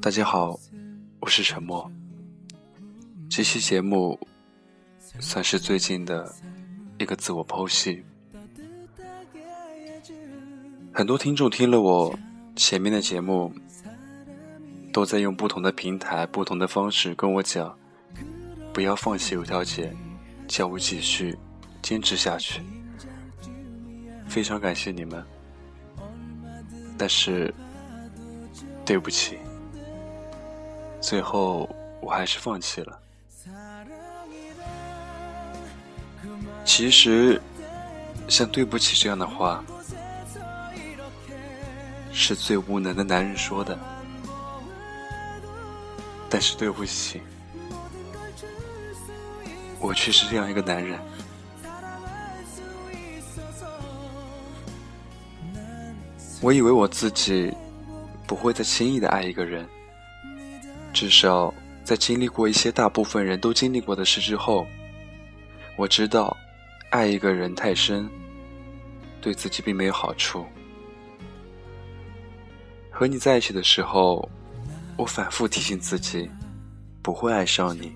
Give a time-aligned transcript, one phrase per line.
[0.00, 0.58] 大家好，
[1.20, 1.88] 我是沉默。
[3.30, 4.18] 这期节目
[5.20, 6.34] 算是最近的
[6.98, 8.04] 一个自我剖析。
[10.92, 12.18] 很多听众听了我
[12.56, 13.54] 前面的节目，
[14.92, 17.78] 都在用不同的平台、不同的方式跟我讲，
[18.72, 19.96] 不要放弃有条件，
[20.48, 21.38] 叫我继续
[21.82, 22.60] 坚持下去。
[24.34, 25.24] 非常感谢你们，
[26.98, 27.54] 但是
[28.84, 29.38] 对不起。
[31.00, 31.68] 最后，
[32.00, 32.98] 我还是放弃了。
[36.64, 37.40] 其实，
[38.26, 39.64] 像“对不起”这样的话，
[42.12, 43.78] 是最无能的男人说的。
[46.28, 47.22] 但是，对不起，
[49.78, 50.98] 我却是这样一个男人。
[56.40, 57.52] 我以为我自己
[58.26, 59.66] 不会再轻易的爱一个人。
[60.92, 64.66] 至少，在经历过一些大部分人都经历过的事之后，
[65.76, 66.36] 我知道，
[66.90, 68.08] 爱一个人太深，
[69.20, 70.44] 对自己并没有好处。
[72.90, 74.28] 和你在一起的时候，
[74.96, 76.30] 我反复提醒自己，
[77.02, 77.92] 不会爱上你，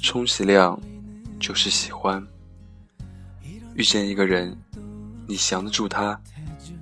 [0.00, 0.80] 充其量
[1.40, 2.24] 就是喜欢。
[3.74, 4.56] 遇见一个人，
[5.26, 6.20] 你降得住他，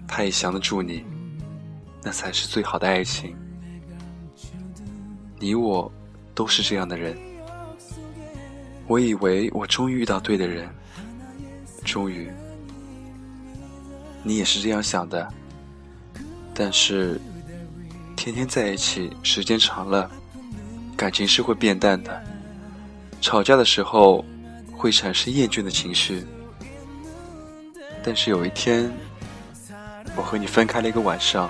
[0.06, 1.04] 他也降得住你，
[2.02, 3.36] 那才是最好的爱情。
[5.38, 5.90] 你我
[6.34, 7.16] 都是这样的人，
[8.86, 10.68] 我以为我终于遇到对的人，
[11.84, 12.28] 终于，
[14.22, 15.28] 你也是这样想的。
[16.54, 17.20] 但是，
[18.16, 20.10] 天天在一起，时间长了，
[20.96, 22.20] 感情是会变淡的。
[23.20, 24.24] 吵架的时候，
[24.72, 26.26] 会产生厌倦的情绪。
[28.02, 28.92] 但是有一天，
[30.18, 31.48] 我和你分开了一个晚上，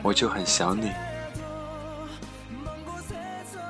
[0.00, 0.92] 我就很想你。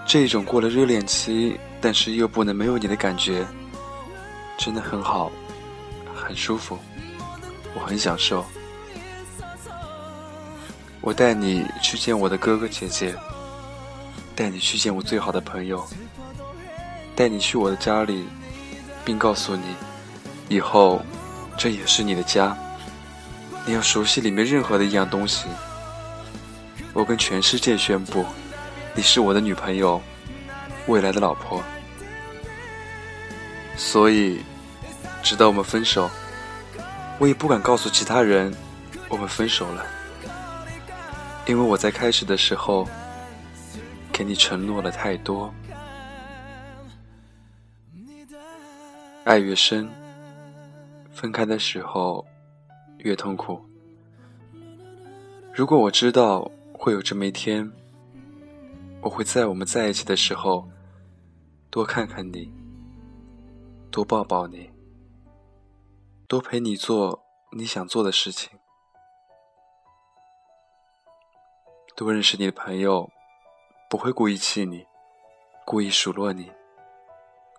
[0.07, 3.47] 这种过了热恋期，但是又不能没有你的感觉，
[4.59, 5.33] 真的很好，
[6.15, 6.79] 很舒服，
[7.75, 8.45] 我很享受。
[11.01, 13.15] 我带你去见我的哥哥姐姐，
[14.37, 15.83] 带你去见我最好的朋友，
[17.17, 18.27] 带你去我的家里，
[19.03, 19.75] 并告诉你，
[20.51, 21.01] 以后
[21.57, 22.55] 这也是你的家，
[23.71, 25.47] 你要熟悉里面任何的一样东西。
[26.93, 28.27] 我跟全世界宣布。
[28.97, 30.03] 你是我的女朋友，
[30.89, 31.63] 未来的老婆，
[33.77, 34.41] 所以，
[35.23, 36.11] 直到我们分手，
[37.21, 38.53] 我也不敢告诉其他人
[39.09, 39.87] 我们分手了，
[41.47, 42.89] 因为我在开始的时候
[44.13, 45.55] 给你承诺了太多，
[49.23, 49.89] 爱越深，
[51.15, 52.27] 分开的时候
[53.03, 53.61] 越痛苦。
[55.53, 57.71] 如果我知道会有这么一天。
[59.03, 60.69] 我会在我们在一起的时候，
[61.71, 62.53] 多看看你，
[63.91, 64.71] 多抱抱你，
[66.29, 68.51] 多陪你做你想做的事情，
[71.97, 73.11] 多认识你的朋友，
[73.89, 74.87] 不会故意气你，
[75.65, 76.53] 故意数落你，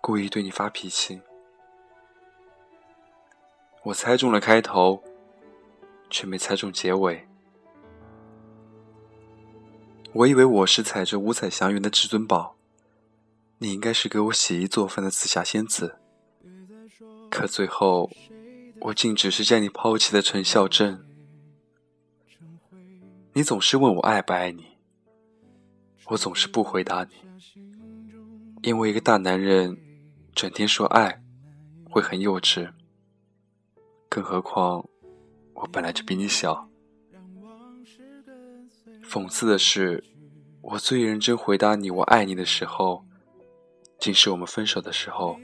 [0.00, 1.20] 故意对你发脾气。
[3.82, 5.02] 我猜中了开头，
[6.12, 7.26] 却没猜中结尾。
[10.12, 12.54] 我以为我是踩着五彩祥云的至尊宝，
[13.58, 15.96] 你应该是给我洗衣做饭的紫霞仙子，
[17.30, 18.10] 可最后，
[18.80, 21.02] 我竟只是将你抛弃的陈孝正。
[23.32, 24.76] 你总是问我爱不爱你，
[26.08, 27.14] 我总是不回答你，
[28.60, 29.78] 因为一个大男人
[30.34, 31.22] 整天说爱，
[31.88, 32.70] 会很幼稚。
[34.10, 34.86] 更何况，
[35.62, 36.68] 我本来就比你小。
[39.04, 40.02] 讽刺的是，
[40.60, 43.04] 我最认真回答你“我爱你”的时候，
[44.00, 45.38] 竟是我们分手的时候。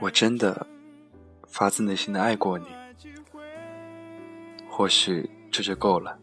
[0.00, 0.64] 我真的
[1.48, 2.66] 发自内心的爱过你，
[4.68, 6.16] 或许这就够了。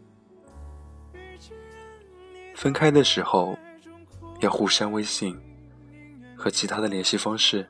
[2.54, 3.58] 分开的时候
[4.40, 5.38] 要互删微信
[6.34, 7.68] 和其他的联系方式，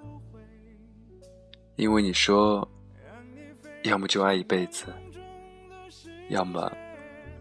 [1.74, 2.68] 因为你说，
[3.82, 4.87] 要么就爱一辈子。
[6.29, 6.73] 要么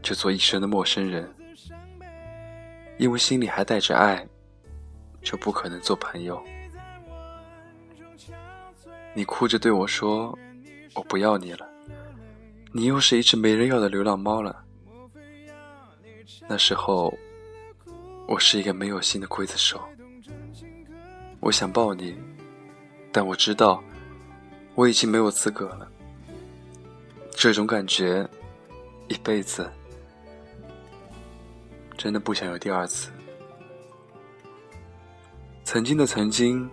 [0.01, 1.33] 就做一生的陌生人，
[2.97, 4.27] 因为心里还带着爱，
[5.21, 6.41] 就不可能做朋友。
[9.13, 10.37] 你哭着对我说
[10.93, 11.65] ：“我不要你了，
[12.73, 14.63] 你又是一只没人要的流浪猫了。”
[16.49, 17.13] 那时候，
[18.27, 19.79] 我是一个没有心的刽子手。
[21.39, 22.17] 我想抱你，
[23.11, 23.81] 但我知道
[24.75, 25.89] 我已经没有资格了。
[27.41, 28.23] 这种感觉，
[29.07, 29.67] 一辈子
[31.97, 33.09] 真的不想有第二次。
[35.63, 36.69] 曾经的曾经，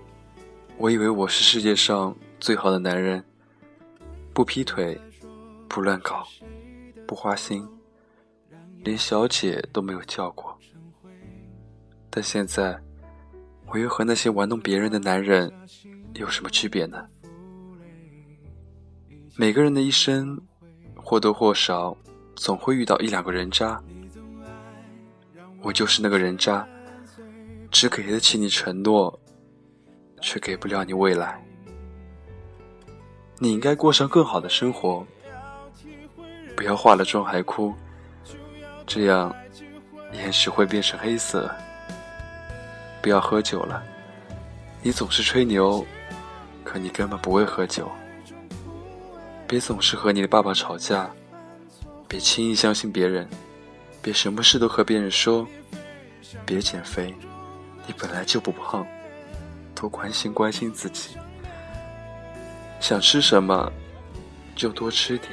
[0.76, 3.24] 我以为我是世界上最好的男人，
[4.34, 5.00] 不劈腿，
[5.70, 6.28] 不乱搞，
[7.06, 7.66] 不花心，
[8.84, 10.54] 连小姐都没有叫过。
[12.10, 12.78] 但现在，
[13.68, 15.50] 我又和那些玩弄别人的男人
[16.12, 17.08] 有什么区别呢？
[19.34, 20.38] 每个人的一生，
[21.08, 21.96] 或多或少
[22.36, 23.82] 总会遇到一两个人渣，
[25.62, 26.68] 我就是那个人渣。
[27.70, 29.18] 只给得起你承诺，
[30.20, 31.42] 却给不了你未来。
[33.38, 35.02] 你应该过上更好的生活，
[36.54, 37.74] 不要化了妆还哭，
[38.86, 39.34] 这样
[40.12, 41.50] 眼屎会变成黑色。
[43.00, 43.82] 不要喝酒了，
[44.82, 45.82] 你总是吹牛，
[46.62, 47.90] 可你根本不会喝酒。
[49.48, 51.10] 别总是和你的爸爸吵架，
[52.06, 53.26] 别轻易相信别人，
[54.02, 55.48] 别什么事都和别人说，
[56.44, 57.14] 别减肥。
[57.86, 58.86] 你本来就不胖，
[59.74, 61.16] 多关心关心自己。
[62.78, 63.72] 想吃什么，
[64.54, 65.32] 就多吃点。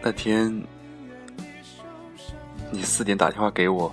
[0.00, 0.62] 那天，
[2.70, 3.92] 你四点打电话给我，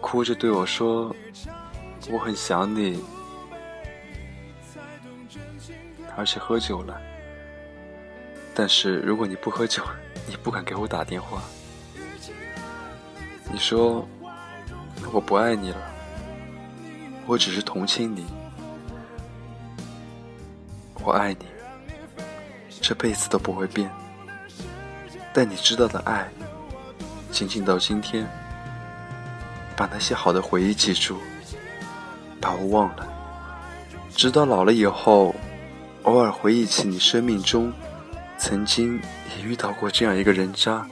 [0.00, 1.14] 哭着对我说
[2.10, 3.04] ：“我很想你，
[6.16, 7.00] 而且喝酒了。
[8.54, 9.82] 但是如果你不喝酒，
[10.26, 11.42] 你不敢给我打电话。”
[13.52, 14.06] 你说
[15.12, 15.76] 我不爱你了，
[17.26, 18.26] 我只是同情你。
[21.04, 21.46] 我爱你，
[22.80, 23.90] 这辈子都不会变。
[25.32, 26.26] 但你知道的爱，
[27.30, 28.26] 仅仅到今天，
[29.76, 31.18] 把那些好的回忆记住，
[32.40, 33.06] 把我忘了。
[34.16, 35.34] 直到老了以后，
[36.04, 37.72] 偶尔回忆起你生命中
[38.38, 39.00] 曾经
[39.36, 40.88] 也遇到过这样一个人渣，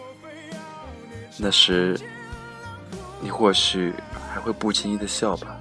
[1.38, 1.98] 那时。
[3.24, 3.94] 你或许
[4.32, 5.56] 还会不经意的笑吧，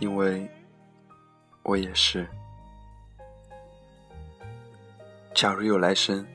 [0.00, 0.50] 因为
[1.62, 2.28] 我也是。
[5.32, 6.26] 假如有来生，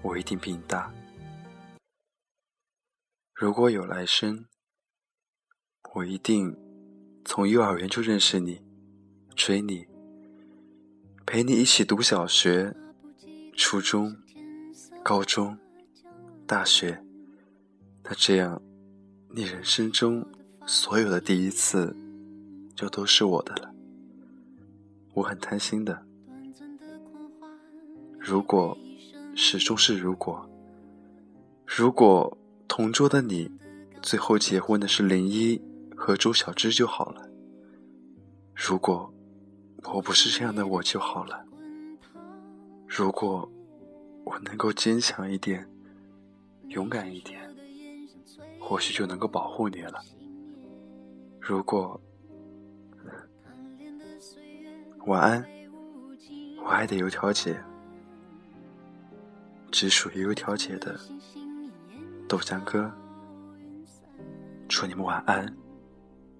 [0.00, 0.90] 我一定比你大。
[3.34, 4.46] 如果有来生，
[5.92, 6.56] 我一定
[7.24, 8.60] 从幼儿园就认识你，
[9.34, 9.86] 追你，
[11.24, 12.74] 陪你一起读小学、
[13.54, 14.16] 初中、
[15.02, 15.56] 高中。
[16.46, 17.00] 大学，
[18.02, 18.60] 那这样，
[19.28, 20.26] 你人生中
[20.66, 21.94] 所有的第一次，
[22.74, 23.72] 就都是我的了。
[25.14, 26.04] 我很贪心的。
[28.18, 28.76] 如果
[29.36, 30.44] 始终是如果，
[31.64, 32.36] 如果
[32.66, 33.48] 同桌的你，
[34.02, 35.62] 最后结婚的是林一
[36.00, 37.28] 和周小栀就好了。
[38.54, 39.12] 如果
[39.92, 41.44] 我不是这样的我就好了。
[42.88, 43.46] 如果
[44.24, 45.68] 我能够坚强一点。
[46.68, 47.40] 勇敢一点，
[48.60, 50.00] 或许就能够保护你了。
[51.40, 52.00] 如果
[55.06, 55.44] 晚安，
[56.62, 57.60] 我爱的油条姐，
[59.72, 60.96] 只属于油条姐的
[62.28, 62.88] 豆浆哥。
[64.68, 65.52] 祝你们晚安，